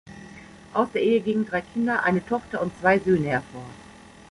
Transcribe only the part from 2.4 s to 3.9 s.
und zwei Söhne, hervor.